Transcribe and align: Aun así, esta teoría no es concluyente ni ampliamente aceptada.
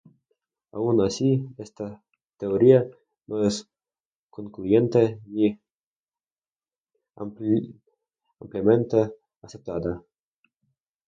Aun 0.77 0.99
así, 1.07 1.29
esta 1.65 1.87
teoría 2.39 2.89
no 3.27 3.43
es 3.45 3.67
concluyente 4.31 5.21
ni 5.27 5.61
ampliamente 8.39 9.13
aceptada. 9.43 10.03